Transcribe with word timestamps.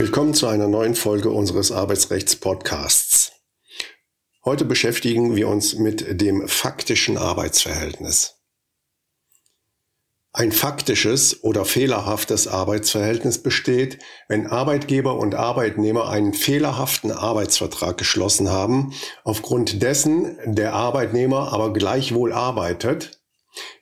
Willkommen 0.00 0.32
zu 0.32 0.46
einer 0.46 0.66
neuen 0.66 0.94
Folge 0.94 1.28
unseres 1.28 1.70
Arbeitsrechts-Podcasts. 1.72 3.32
Heute 4.46 4.64
beschäftigen 4.64 5.36
wir 5.36 5.46
uns 5.46 5.74
mit 5.74 6.22
dem 6.22 6.48
faktischen 6.48 7.18
Arbeitsverhältnis. 7.18 8.36
Ein 10.32 10.52
faktisches 10.52 11.44
oder 11.44 11.66
fehlerhaftes 11.66 12.48
Arbeitsverhältnis 12.48 13.42
besteht, 13.42 13.98
wenn 14.26 14.46
Arbeitgeber 14.46 15.18
und 15.18 15.34
Arbeitnehmer 15.34 16.08
einen 16.08 16.32
fehlerhaften 16.32 17.12
Arbeitsvertrag 17.12 17.98
geschlossen 17.98 18.48
haben, 18.48 18.94
aufgrund 19.22 19.82
dessen 19.82 20.38
der 20.46 20.72
Arbeitnehmer 20.72 21.52
aber 21.52 21.74
gleichwohl 21.74 22.32
arbeitet, 22.32 23.20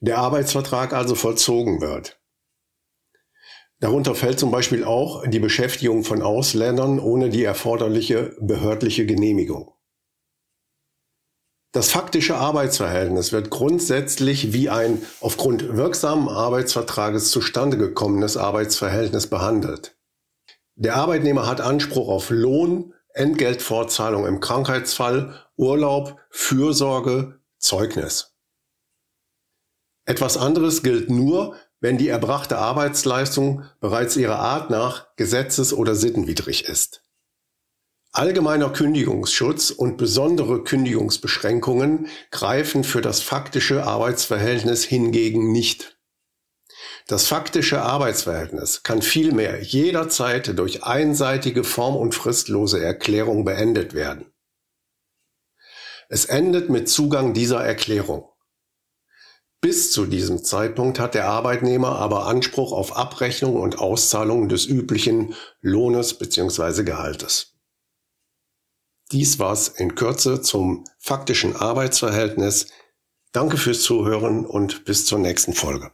der 0.00 0.16
Arbeitsvertrag 0.16 0.94
also 0.94 1.14
vollzogen 1.14 1.82
wird. 1.82 2.18
Darunter 3.80 4.14
fällt 4.14 4.38
zum 4.38 4.50
Beispiel 4.50 4.84
auch 4.84 5.26
die 5.26 5.38
Beschäftigung 5.38 6.02
von 6.02 6.22
Ausländern 6.22 6.98
ohne 6.98 7.28
die 7.28 7.44
erforderliche 7.44 8.34
behördliche 8.40 9.04
Genehmigung. 9.04 9.72
Das 11.72 11.90
faktische 11.90 12.36
Arbeitsverhältnis 12.36 13.32
wird 13.32 13.50
grundsätzlich 13.50 14.54
wie 14.54 14.70
ein 14.70 15.02
aufgrund 15.20 15.76
wirksamen 15.76 16.30
Arbeitsvertrages 16.30 17.30
zustande 17.30 17.76
gekommenes 17.76 18.38
Arbeitsverhältnis 18.38 19.26
behandelt. 19.26 19.98
Der 20.76 20.96
Arbeitnehmer 20.96 21.46
hat 21.46 21.60
Anspruch 21.60 22.08
auf 22.08 22.30
Lohn, 22.30 22.94
Entgeltfortzahlung 23.12 24.26
im 24.26 24.40
Krankheitsfall, 24.40 25.34
Urlaub, 25.56 26.18
Fürsorge, 26.30 27.40
Zeugnis. 27.58 28.34
Etwas 30.06 30.38
anderes 30.38 30.82
gilt 30.82 31.10
nur, 31.10 31.56
wenn 31.80 31.98
die 31.98 32.08
erbrachte 32.08 32.58
Arbeitsleistung 32.58 33.64
bereits 33.80 34.16
ihrer 34.16 34.38
Art 34.38 34.70
nach 34.70 35.14
gesetzes- 35.16 35.72
oder 35.72 35.94
sittenwidrig 35.94 36.64
ist. 36.64 37.02
Allgemeiner 38.12 38.70
Kündigungsschutz 38.70 39.70
und 39.70 39.98
besondere 39.98 40.64
Kündigungsbeschränkungen 40.64 42.08
greifen 42.30 42.82
für 42.82 43.02
das 43.02 43.20
faktische 43.20 43.84
Arbeitsverhältnis 43.84 44.84
hingegen 44.84 45.52
nicht. 45.52 45.98
Das 47.08 47.26
faktische 47.26 47.82
Arbeitsverhältnis 47.82 48.82
kann 48.82 49.02
vielmehr 49.02 49.62
jederzeit 49.62 50.58
durch 50.58 50.82
einseitige 50.82 51.62
form- 51.62 51.96
und 51.96 52.14
fristlose 52.14 52.82
Erklärung 52.82 53.44
beendet 53.44 53.92
werden. 53.92 54.32
Es 56.08 56.24
endet 56.24 56.70
mit 56.70 56.88
Zugang 56.88 57.34
dieser 57.34 57.62
Erklärung. 57.64 58.28
Bis 59.60 59.90
zu 59.90 60.06
diesem 60.06 60.44
Zeitpunkt 60.44 61.00
hat 61.00 61.14
der 61.14 61.28
Arbeitnehmer 61.28 61.96
aber 61.96 62.26
Anspruch 62.26 62.72
auf 62.72 62.96
Abrechnung 62.96 63.56
und 63.56 63.78
Auszahlung 63.78 64.48
des 64.48 64.66
üblichen 64.66 65.34
Lohnes 65.60 66.14
bzw. 66.14 66.84
Gehaltes. 66.84 67.56
Dies 69.12 69.38
war's 69.38 69.68
in 69.68 69.94
Kürze 69.94 70.42
zum 70.42 70.82
faktischen 70.98 71.54
Arbeitsverhältnis. 71.54 72.66
Danke 73.32 73.56
fürs 73.56 73.82
Zuhören 73.82 74.44
und 74.44 74.84
bis 74.84 75.06
zur 75.06 75.20
nächsten 75.20 75.52
Folge. 75.52 75.92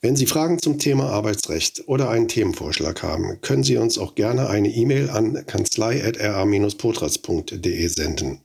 Wenn 0.00 0.16
Sie 0.16 0.26
Fragen 0.26 0.58
zum 0.58 0.80
Thema 0.80 1.10
Arbeitsrecht 1.10 1.84
oder 1.86 2.10
einen 2.10 2.26
Themenvorschlag 2.26 3.04
haben, 3.04 3.40
können 3.40 3.62
Sie 3.62 3.76
uns 3.76 3.98
auch 3.98 4.16
gerne 4.16 4.48
eine 4.48 4.68
E-Mail 4.68 5.10
an 5.10 5.46
kanzlei.ra-potras.de 5.46 7.86
senden. 7.86 8.42